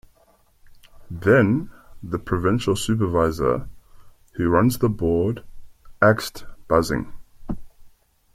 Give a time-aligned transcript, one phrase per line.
[1.11, 1.69] Then,
[2.01, 3.69] the provincial supervisor-
[4.33, 5.43] who runs the board-
[6.01, 7.13] axed busing.